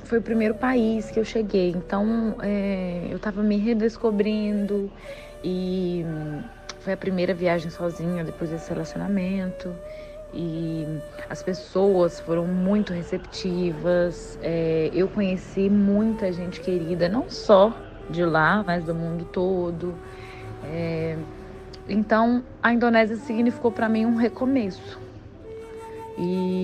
foi 0.04 0.20
o 0.20 0.22
primeiro 0.22 0.54
país 0.56 1.10
que 1.10 1.20
eu 1.20 1.26
cheguei. 1.26 1.70
Então 1.70 2.36
é, 2.42 3.08
eu 3.10 3.18
estava 3.18 3.42
me 3.42 3.58
redescobrindo 3.58 4.92
e 5.44 6.06
foi 6.80 6.94
a 6.94 6.98
primeira 6.98 7.34
viagem 7.34 7.70
sozinha 7.70 8.24
depois 8.24 8.50
desse 8.50 8.70
relacionamento. 8.70 9.74
E 10.34 10.86
as 11.30 11.42
pessoas 11.42 12.20
foram 12.20 12.46
muito 12.46 12.92
receptivas. 12.92 14.38
É, 14.42 14.90
eu 14.94 15.08
conheci 15.08 15.70
muita 15.70 16.32
gente 16.34 16.60
querida, 16.60 17.08
não 17.08 17.30
só 17.30 17.74
de 18.10 18.26
lá, 18.26 18.64
mas 18.66 18.84
do 18.84 18.94
mundo 18.94 19.26
todo. 19.26 19.96
É, 20.66 21.18
então 21.88 22.44
a 22.62 22.74
Indonésia 22.74 23.16
significou 23.16 23.72
para 23.72 23.88
mim 23.88 24.06
um 24.06 24.16
recomeço 24.16 25.00
e 26.18 26.57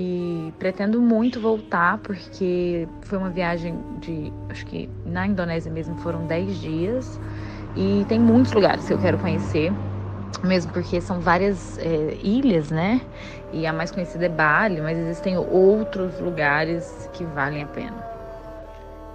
pretendo 0.63 1.01
muito 1.01 1.41
voltar 1.41 1.97
porque 1.97 2.87
foi 3.01 3.17
uma 3.17 3.29
viagem 3.29 3.75
de, 3.99 4.31
acho 4.49 4.65
que 4.65 4.89
na 5.05 5.27
Indonésia 5.27 5.69
mesmo 5.69 5.97
foram 5.97 6.25
10 6.25 6.61
dias 6.61 7.19
e 7.75 8.05
tem 8.07 8.17
muitos 8.17 8.53
lugares 8.53 8.87
que 8.87 8.93
eu 8.93 8.97
quero 8.97 9.17
conhecer, 9.17 9.73
mesmo 10.41 10.71
porque 10.71 11.01
são 11.01 11.19
várias 11.19 11.77
é, 11.79 12.17
ilhas, 12.23 12.71
né? 12.71 13.01
E 13.51 13.67
a 13.67 13.73
mais 13.73 13.91
conhecida 13.91 14.27
é 14.27 14.29
Bali, 14.29 14.79
mas 14.79 14.97
existem 14.97 15.37
outros 15.37 16.17
lugares 16.21 17.09
que 17.11 17.25
valem 17.25 17.63
a 17.63 17.67
pena. 17.67 18.01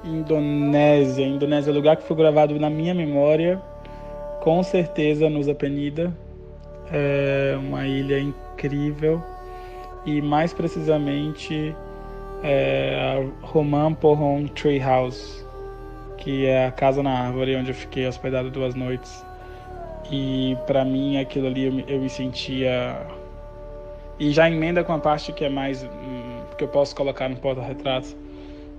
Indonésia, 0.05 1.25
Indonésia 1.25 1.71
é 1.71 1.73
lugar 1.73 1.97
que 1.97 2.03
foi 2.03 2.15
gravado 2.15 2.61
na 2.61 2.69
minha 2.69 2.93
memória, 2.93 3.59
com 4.43 4.63
certeza 4.63 5.31
Nusa 5.31 5.55
Penida, 5.55 6.13
é 6.93 7.57
uma 7.59 7.87
ilha 7.87 8.21
incrível 8.21 9.23
e 10.05 10.21
mais 10.23 10.53
precisamente 10.53 11.75
é, 12.43 13.17
a 13.43 13.47
Roman 13.47 13.95
Pohon 13.95 14.47
Tree 14.49 14.79
House, 14.79 15.45
que 16.17 16.47
é 16.47 16.67
a 16.67 16.73
casa 16.73 17.03
na 17.03 17.11
árvore 17.11 17.57
onde 17.57 17.71
eu 17.71 17.75
fiquei 17.75 18.07
hospedado 18.07 18.51
duas 18.51 18.75
noites. 18.75 19.25
E 20.11 20.57
para 20.67 20.85
mim 20.85 21.19
aquilo 21.19 21.47
ali 21.47 21.67
eu, 21.67 21.81
eu, 21.87 22.01
me 22.01 22.09
sentia 22.09 23.07
e 24.19 24.31
já 24.31 24.51
emenda 24.51 24.83
com 24.83 24.93
a 24.93 24.99
parte 24.99 25.33
que 25.33 25.45
é 25.45 25.49
mais 25.49 25.85
hum, 25.85 26.41
que 26.57 26.65
eu 26.65 26.69
posso 26.69 26.95
colocar 26.97 27.29
no 27.29 27.37
porta-retrato. 27.37 28.17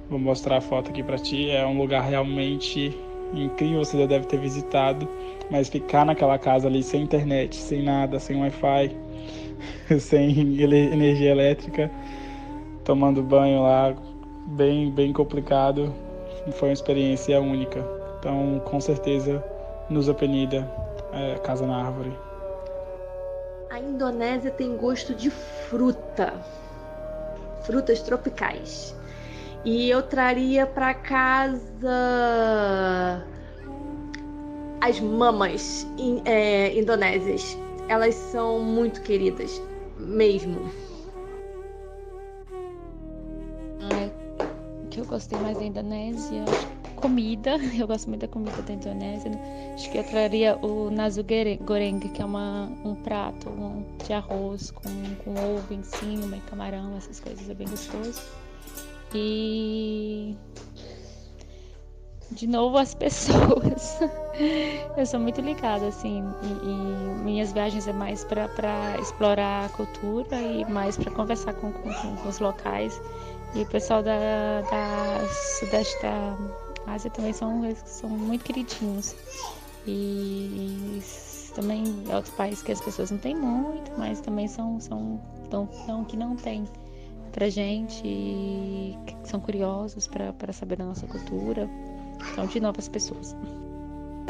Vou 0.09 0.19
mostrar 0.19 0.57
a 0.57 0.61
foto 0.61 0.89
aqui 0.89 1.03
para 1.03 1.17
ti. 1.17 1.51
É 1.51 1.65
um 1.65 1.77
lugar 1.77 2.01
realmente 2.01 2.97
incrível, 3.33 3.85
você 3.85 3.97
já 3.99 4.05
deve 4.07 4.25
ter 4.25 4.39
visitado, 4.39 5.07
mas 5.51 5.69
ficar 5.69 6.05
naquela 6.05 6.37
casa 6.37 6.67
ali 6.67 6.81
sem 6.81 7.03
internet, 7.03 7.55
sem 7.55 7.83
nada, 7.83 8.19
sem 8.19 8.39
Wi-Fi, 8.41 8.95
sem 9.99 10.61
energia 10.61 11.31
elétrica, 11.31 11.91
tomando 12.83 13.21
banho 13.21 13.63
lá, 13.63 13.95
bem, 14.47 14.91
bem 14.91 15.13
complicado. 15.13 15.93
Foi 16.53 16.69
uma 16.69 16.73
experiência 16.73 17.39
única. 17.39 17.85
Então, 18.19 18.61
com 18.65 18.79
certeza, 18.79 19.43
Nusa 19.89 20.13
Penida, 20.13 20.69
é, 21.13 21.35
Casa 21.39 21.65
na 21.65 21.85
Árvore. 21.85 22.11
A 23.69 23.79
Indonésia 23.79 24.51
tem 24.51 24.75
gosto 24.75 25.13
de 25.13 25.29
fruta, 25.29 26.33
frutas 27.61 28.01
tropicais. 28.01 28.95
E 29.63 29.89
eu 29.89 30.01
traria 30.01 30.65
para 30.65 30.93
casa 30.93 31.89
as 34.81 34.99
mamas 34.99 35.85
in, 35.97 36.21
é, 36.25 36.77
indonésias 36.79 37.57
elas 37.89 38.13
são 38.13 38.59
muito 38.59 39.01
queridas, 39.01 39.61
mesmo. 39.97 40.71
O 44.83 44.87
que 44.89 45.01
eu 45.01 45.05
gostei 45.05 45.37
mais 45.39 45.57
da 45.57 45.63
Indonésia, 45.63 46.45
comida. 46.95 47.57
Eu 47.77 47.87
gosto 47.87 48.07
muito 48.07 48.21
da 48.21 48.27
comida 48.27 48.61
da 48.61 48.73
Indonésia. 48.73 49.31
Acho 49.73 49.91
que 49.91 49.97
eu 49.97 50.03
traria 50.03 50.57
o 50.57 50.91
nasu 50.91 51.23
goreng, 51.23 51.99
que 51.99 52.21
é 52.21 52.25
uma, 52.25 52.65
um 52.83 52.95
prato 52.95 53.49
de 54.05 54.13
arroz 54.13 54.71
com, 54.71 54.89
com 55.23 55.31
ovo 55.31 55.73
em 55.73 55.83
cima 55.83 56.37
e 56.37 56.41
camarão, 56.41 56.97
essas 56.97 57.19
coisas, 57.19 57.49
é 57.49 57.53
bem 57.53 57.67
gostoso. 57.67 58.21
E 59.13 60.35
de 62.31 62.47
novo 62.47 62.77
as 62.77 62.93
pessoas. 62.95 63.99
eu 64.97 65.05
sou 65.05 65.19
muito 65.19 65.41
ligada, 65.41 65.87
assim, 65.87 66.23
e, 66.43 66.67
e 66.67 67.23
minhas 67.23 67.51
viagens 67.51 67.87
é 67.87 67.93
mais 67.93 68.23
para 68.23 68.97
explorar 68.99 69.65
a 69.65 69.69
cultura 69.69 70.39
e 70.41 70.65
mais 70.65 70.97
para 70.97 71.11
conversar 71.11 71.53
com, 71.53 71.71
com, 71.71 71.93
com, 71.93 72.29
os 72.29 72.39
locais. 72.39 72.99
E 73.55 73.61
o 73.63 73.65
pessoal 73.65 74.03
da, 74.03 74.61
da 74.61 75.27
Sudeste 75.59 75.99
da 76.01 76.37
Ásia 76.87 77.09
também 77.09 77.33
são, 77.33 77.61
são 77.85 78.09
muito 78.09 78.45
queridinhos. 78.45 79.15
E 79.87 81.01
também 81.55 81.83
é 82.09 82.15
outros 82.15 82.33
países 82.35 82.61
que 82.61 82.71
as 82.71 82.79
pessoas 82.79 83.11
não 83.11 83.17
têm 83.17 83.35
muito, 83.35 83.91
mas 83.97 84.21
também 84.21 84.47
são, 84.47 84.79
são, 84.79 85.19
tão, 85.49 85.65
tão 85.85 86.05
que 86.05 86.15
não 86.15 86.35
tem 86.35 86.63
pra 87.31 87.49
gente 87.49 88.01
e 88.05 88.97
são 89.23 89.39
curiosos 89.39 90.07
para 90.07 90.53
saber 90.53 90.77
da 90.77 90.85
nossa 90.85 91.07
cultura. 91.07 91.69
São 92.35 92.45
de 92.45 92.59
novas 92.59 92.87
pessoas. 92.87 93.35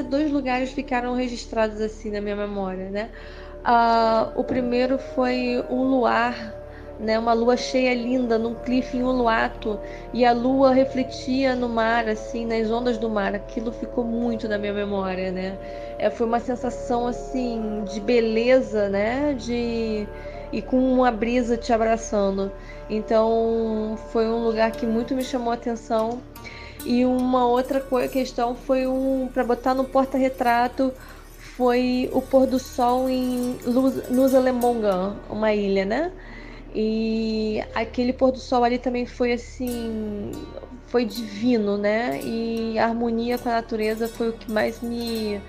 Dois 0.09 0.31
lugares 0.31 0.71
ficaram 0.71 1.13
registrados 1.15 1.81
assim 1.81 2.11
na 2.11 2.21
minha 2.21 2.35
memória, 2.35 2.89
né? 2.89 3.09
Uh, 3.59 4.39
o 4.39 4.43
primeiro 4.43 4.97
foi 4.97 5.63
um 5.69 5.83
luar, 5.83 6.55
né? 6.99 7.19
Uma 7.19 7.33
lua 7.33 7.57
cheia 7.57 7.93
linda 7.93 8.37
num 8.37 8.55
cliff 8.55 8.95
em 8.95 9.03
Uluato 9.03 9.77
e 10.13 10.25
a 10.25 10.31
lua 10.31 10.73
refletia 10.73 11.55
no 11.55 11.67
mar, 11.67 12.07
assim, 12.07 12.45
nas 12.45 12.71
ondas 12.71 12.97
do 12.97 13.09
mar. 13.09 13.35
Aquilo 13.35 13.71
ficou 13.71 14.03
muito 14.03 14.47
na 14.47 14.57
minha 14.57 14.73
memória, 14.73 15.31
né? 15.31 15.57
É, 15.97 16.09
foi 16.09 16.25
uma 16.25 16.39
sensação 16.39 17.05
assim 17.05 17.83
de 17.91 17.99
beleza, 17.99 18.87
né? 18.87 19.33
De 19.33 20.07
e 20.51 20.61
com 20.61 20.77
uma 20.77 21.11
brisa 21.11 21.57
te 21.57 21.71
abraçando. 21.71 22.51
Então 22.89 23.97
foi 24.11 24.27
um 24.27 24.43
lugar 24.43 24.71
que 24.71 24.85
muito 24.85 25.13
me 25.13 25.23
chamou 25.23 25.51
a 25.51 25.55
atenção. 25.55 26.21
E 26.85 27.05
uma 27.05 27.45
outra 27.45 27.83
questão 28.07 28.55
foi 28.55 28.87
um 28.87 29.29
para 29.33 29.43
botar 29.43 29.73
no 29.73 29.83
porta-retrato 29.83 30.93
foi 31.59 32.09
o 32.13 32.21
pôr 32.21 32.47
do 32.47 32.57
sol 32.57 33.09
em 33.09 33.57
Nusa 34.09 34.39
Lemongan, 34.39 35.17
uma 35.29 35.53
ilha, 35.53 35.83
né? 35.83 36.09
E 36.73 37.61
aquele 37.75 38.13
pôr 38.13 38.31
do 38.31 38.39
sol 38.39 38.63
ali 38.63 38.77
também 38.77 39.05
foi 39.05 39.33
assim, 39.33 40.31
foi 40.87 41.03
divino, 41.03 41.77
né? 41.77 42.21
E 42.23 42.79
a 42.79 42.85
harmonia 42.85 43.37
com 43.37 43.49
a 43.49 43.55
natureza 43.55 44.07
foi 44.07 44.29
o 44.29 44.33
que 44.33 44.49
mais 44.49 44.81
me 44.81 45.41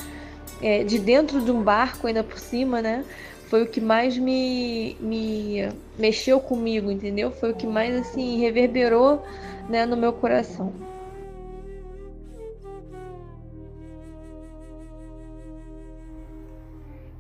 é, 0.61 0.83
de 0.83 0.99
dentro 0.99 1.41
de 1.41 1.53
um 1.53 1.63
barco 1.63 2.09
ainda 2.09 2.25
por 2.25 2.41
cima, 2.41 2.83
né? 2.83 3.05
Foi 3.47 3.63
o 3.63 3.67
que 3.67 3.81
mais 3.81 4.19
me, 4.19 4.97
me 4.99 5.69
mexeu 5.97 6.41
comigo, 6.41 6.91
entendeu? 6.91 7.31
Foi 7.31 7.53
o 7.53 7.55
que 7.55 7.69
mais 7.69 7.95
assim 7.95 8.41
reverberou, 8.41 9.25
né, 9.69 9.87
no 9.87 9.97
meu 9.97 10.13
coração. 10.13 10.90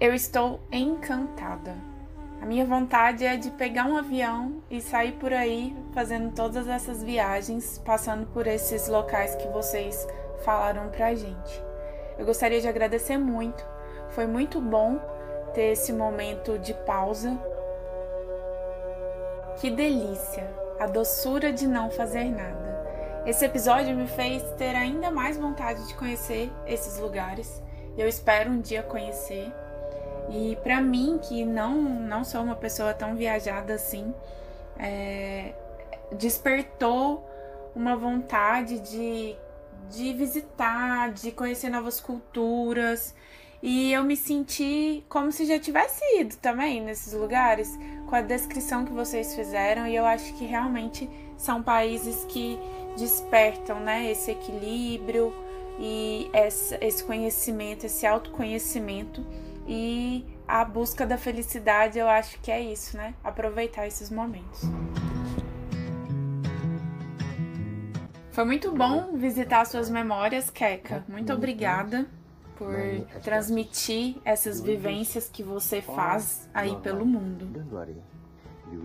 Eu 0.00 0.14
estou 0.14 0.60
encantada. 0.72 1.76
A 2.40 2.46
minha 2.46 2.64
vontade 2.64 3.22
é 3.22 3.36
de 3.36 3.50
pegar 3.50 3.84
um 3.84 3.98
avião 3.98 4.62
e 4.70 4.80
sair 4.80 5.12
por 5.12 5.30
aí 5.30 5.76
fazendo 5.92 6.34
todas 6.34 6.66
essas 6.66 7.02
viagens, 7.02 7.76
passando 7.84 8.26
por 8.28 8.46
esses 8.46 8.88
locais 8.88 9.34
que 9.34 9.46
vocês 9.48 10.08
falaram 10.42 10.88
pra 10.88 11.14
gente. 11.14 11.62
Eu 12.16 12.24
gostaria 12.24 12.62
de 12.62 12.66
agradecer 12.66 13.18
muito. 13.18 13.62
Foi 14.08 14.26
muito 14.26 14.58
bom 14.58 14.98
ter 15.52 15.72
esse 15.72 15.92
momento 15.92 16.58
de 16.58 16.72
pausa. 16.72 17.38
Que 19.56 19.68
delícia! 19.70 20.50
A 20.78 20.86
doçura 20.86 21.52
de 21.52 21.66
não 21.66 21.90
fazer 21.90 22.24
nada. 22.24 23.22
Esse 23.26 23.44
episódio 23.44 23.94
me 23.94 24.06
fez 24.06 24.42
ter 24.52 24.74
ainda 24.74 25.10
mais 25.10 25.36
vontade 25.36 25.86
de 25.86 25.94
conhecer 25.94 26.50
esses 26.66 26.98
lugares. 26.98 27.62
Eu 27.98 28.08
espero 28.08 28.50
um 28.50 28.62
dia 28.62 28.82
conhecer. 28.82 29.52
E 30.30 30.56
para 30.62 30.80
mim, 30.80 31.18
que 31.20 31.44
não, 31.44 31.74
não 31.82 32.22
sou 32.22 32.42
uma 32.42 32.54
pessoa 32.54 32.94
tão 32.94 33.16
viajada 33.16 33.74
assim, 33.74 34.14
é, 34.78 35.52
despertou 36.12 37.28
uma 37.74 37.96
vontade 37.96 38.78
de, 38.78 39.36
de 39.90 40.12
visitar, 40.12 41.12
de 41.12 41.32
conhecer 41.32 41.68
novas 41.68 42.00
culturas. 42.00 43.14
E 43.62 43.92
eu 43.92 44.04
me 44.04 44.16
senti 44.16 45.04
como 45.08 45.30
se 45.32 45.44
já 45.44 45.58
tivesse 45.58 46.00
ido 46.18 46.36
também 46.36 46.80
nesses 46.80 47.12
lugares, 47.12 47.78
com 48.08 48.14
a 48.14 48.22
descrição 48.22 48.84
que 48.84 48.92
vocês 48.92 49.34
fizeram. 49.34 49.86
E 49.86 49.96
eu 49.96 50.06
acho 50.06 50.32
que 50.34 50.44
realmente 50.44 51.10
são 51.36 51.62
países 51.62 52.24
que 52.26 52.58
despertam 52.96 53.80
né, 53.80 54.10
esse 54.10 54.30
equilíbrio 54.30 55.34
e 55.78 56.30
esse 56.80 57.02
conhecimento, 57.04 57.86
esse 57.86 58.06
autoconhecimento 58.06 59.24
e 59.72 60.26
a 60.48 60.64
busca 60.64 61.06
da 61.06 61.16
felicidade, 61.16 61.96
eu 61.96 62.08
acho 62.08 62.40
que 62.40 62.50
é 62.50 62.60
isso, 62.60 62.96
né? 62.96 63.14
Aproveitar 63.22 63.86
esses 63.86 64.10
momentos. 64.10 64.62
Foi 68.32 68.44
muito 68.44 68.72
bom 68.72 69.16
visitar 69.16 69.64
suas 69.66 69.88
memórias, 69.88 70.50
Keka. 70.50 71.04
Muito 71.08 71.32
obrigada 71.32 72.06
por 72.56 72.74
transmitir 73.22 74.16
essas 74.24 74.60
vivências 74.60 75.30
que 75.32 75.42
você 75.42 75.80
faz 75.80 76.48
aí 76.52 76.74
pelo 76.82 77.06
mundo. 77.06 77.48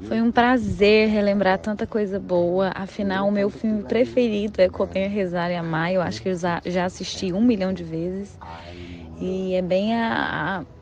Foi 0.07 0.21
um 0.21 0.31
prazer 0.31 1.09
relembrar 1.09 1.57
tanta 1.57 1.87
coisa 1.87 2.19
boa. 2.19 2.71
Afinal, 2.75 3.27
o 3.27 3.31
meu 3.31 3.49
filme 3.49 3.83
preferido 3.83 4.61
é 4.61 4.69
Comer, 4.69 5.07
Rezar 5.07 5.49
e 5.49 5.55
Amar. 5.55 5.91
Eu 5.91 6.01
acho 6.01 6.21
que 6.21 6.29
eu 6.29 6.35
já 6.35 6.85
assisti 6.85 7.33
um 7.33 7.41
milhão 7.41 7.73
de 7.73 7.83
vezes. 7.83 8.37
E 9.19 9.53
é 9.53 9.61
bem 9.61 9.95
a, 9.95 10.59
a 10.59 10.74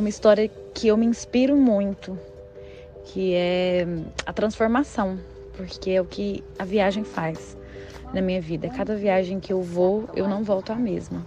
uma 0.00 0.08
história 0.08 0.50
que 0.74 0.88
eu 0.88 0.96
me 0.96 1.06
inspiro 1.06 1.56
muito, 1.56 2.18
que 3.04 3.34
é 3.34 3.86
a 4.26 4.32
transformação, 4.32 5.18
porque 5.56 5.90
é 5.90 6.00
o 6.00 6.04
que 6.04 6.42
a 6.58 6.64
viagem 6.64 7.04
faz 7.04 7.56
na 8.12 8.20
minha 8.20 8.40
vida. 8.40 8.68
Cada 8.70 8.96
viagem 8.96 9.38
que 9.38 9.52
eu 9.52 9.62
vou, 9.62 10.08
eu 10.16 10.26
não 10.26 10.42
volto 10.42 10.72
a 10.72 10.74
mesma. 10.74 11.24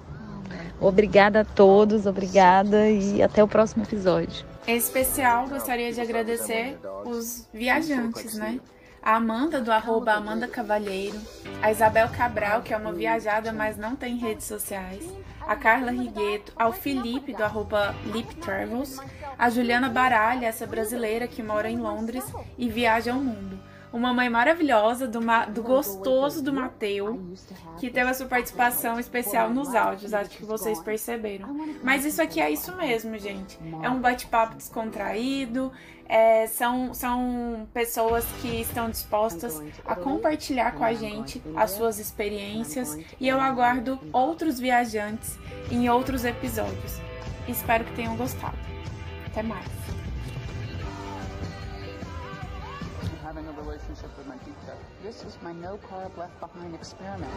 Obrigada 0.82 1.42
a 1.42 1.46
todos, 1.46 2.06
obrigada 2.06 2.90
e 2.90 3.22
até 3.22 3.44
o 3.44 3.48
próximo 3.48 3.84
episódio. 3.84 4.46
Em 4.68 4.76
especial, 4.76 5.48
gostaria 5.48 5.94
de 5.94 6.02
agradecer 6.02 6.78
os 7.06 7.48
viajantes, 7.54 8.36
né? 8.36 8.60
A 9.06 9.16
Amanda, 9.18 9.60
do 9.60 9.70
arroba 9.70 10.14
Amanda 10.14 10.48
Cavalheiro, 10.48 11.20
a 11.62 11.70
Isabel 11.70 12.08
Cabral, 12.08 12.62
que 12.62 12.74
é 12.74 12.78
uma 12.78 12.94
viajada, 12.94 13.52
mas 13.52 13.76
não 13.76 13.98
tem 13.98 14.16
redes 14.16 14.46
sociais, 14.46 15.04
a 15.42 15.58
Carla 15.58 15.92
Rigueto, 15.92 16.54
ao 16.56 16.72
Felipe, 16.72 17.34
do 17.34 17.44
arroba 17.44 17.94
Lip 18.06 18.34
Travels, 18.38 19.00
a 19.38 19.50
Juliana 19.50 19.90
Baralha, 19.90 20.48
essa 20.48 20.66
brasileira 20.66 21.28
que 21.28 21.44
mora 21.44 21.70
em 21.70 21.80
Londres 21.80 22.24
e 22.58 22.70
viaja 22.70 23.12
ao 23.12 23.20
mundo. 23.20 23.60
Uma 23.94 24.12
mãe 24.12 24.28
maravilhosa 24.28 25.08
do, 25.08 25.20
do 25.54 25.62
gostoso 25.62 26.44
do 26.44 26.52
Mateu, 26.52 27.22
que 27.80 27.92
teve 27.92 28.10
a 28.10 28.14
sua 28.14 28.26
participação 28.26 29.00
especial 29.00 29.52
nos 29.52 29.76
áudios, 29.76 30.16
acho 30.16 30.32
que 30.32 30.44
vocês 30.44 30.80
perceberam. 30.82 31.54
Mas 31.84 32.04
isso 32.04 32.20
aqui 32.20 32.42
é 32.42 32.50
isso 32.50 32.76
mesmo, 32.76 33.16
gente. 33.20 33.60
É 33.84 33.90
um 33.90 34.02
bate-papo 34.02 34.56
descontraído, 34.56 35.72
é, 36.08 36.48
são, 36.48 36.94
são 36.94 37.68
pessoas 37.74 38.26
que 38.42 38.62
estão 38.62 38.90
dispostas 38.90 39.62
a 39.86 39.96
compartilhar 39.96 40.72
com 40.72 40.84
a 40.84 40.94
gente 40.94 41.42
as 41.56 41.72
suas 41.72 42.00
experiências 42.00 42.98
e 43.20 43.28
eu 43.28 43.40
aguardo 43.40 44.00
outros 44.12 44.60
viajantes 44.60 45.38
em 45.72 45.90
outros 45.90 46.26
episódios. 46.26 47.00
Espero 47.48 47.84
que 47.84 47.96
tenham 47.96 48.16
gostado. 48.16 48.58
Até 49.26 49.44
mais. 49.44 50.03
This 55.14 55.36
is 55.36 55.42
my 55.44 55.54
no 55.54 55.78
carb 55.78 56.18
left 56.18 56.40
behind 56.40 56.74
experiment. 56.74 57.32